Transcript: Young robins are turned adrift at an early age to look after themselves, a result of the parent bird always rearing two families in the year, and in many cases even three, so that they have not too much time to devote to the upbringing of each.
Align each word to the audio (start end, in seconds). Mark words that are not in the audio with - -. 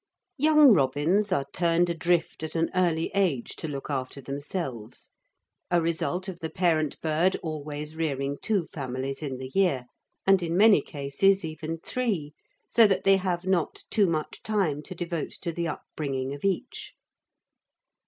Young 0.39 0.73
robins 0.73 1.31
are 1.31 1.45
turned 1.53 1.87
adrift 1.91 2.41
at 2.41 2.55
an 2.55 2.71
early 2.73 3.11
age 3.13 3.55
to 3.57 3.67
look 3.67 3.91
after 3.91 4.19
themselves, 4.19 5.11
a 5.69 5.79
result 5.79 6.27
of 6.27 6.39
the 6.39 6.49
parent 6.49 6.99
bird 7.01 7.35
always 7.43 7.95
rearing 7.95 8.39
two 8.41 8.65
families 8.65 9.21
in 9.21 9.37
the 9.37 9.51
year, 9.53 9.85
and 10.25 10.41
in 10.41 10.57
many 10.57 10.81
cases 10.81 11.45
even 11.45 11.77
three, 11.77 12.33
so 12.67 12.87
that 12.87 13.03
they 13.03 13.17
have 13.17 13.45
not 13.45 13.83
too 13.91 14.07
much 14.07 14.41
time 14.41 14.81
to 14.81 14.95
devote 14.95 15.33
to 15.39 15.51
the 15.51 15.67
upbringing 15.67 16.33
of 16.33 16.43
each. 16.43 16.95